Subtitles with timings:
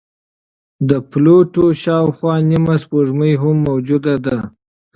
[0.89, 4.37] د پلوټو شاوخوا نیمه سپوږمۍ هم موجوده ده.